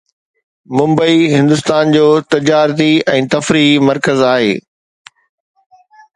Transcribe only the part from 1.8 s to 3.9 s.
جو تجارتي ۽ تفريحي